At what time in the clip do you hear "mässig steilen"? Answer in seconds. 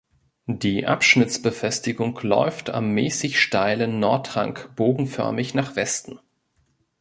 2.93-3.99